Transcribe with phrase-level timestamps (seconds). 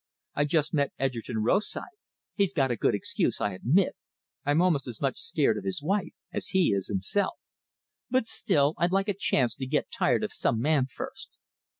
[0.33, 1.83] I just met Edgerton Rosythe;
[2.33, 3.95] he's got a good excuse, I admit
[4.43, 7.35] I'm almost as much scared of his wife as he is himself.
[8.09, 11.29] But still, I'd like a chance to get tired of some man first!